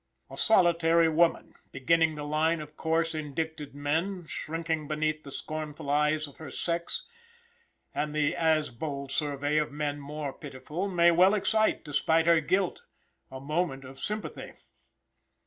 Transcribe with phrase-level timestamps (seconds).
[0.31, 6.27] A solitary woman, beginning the line of coarse indicted men, shrinking beneath the scornful eyes
[6.27, 7.05] of her sex,
[7.93, 12.81] and the as bold survey of men more pitiful, may well excite, despite her guilt,
[13.29, 14.53] a moment of sympathy.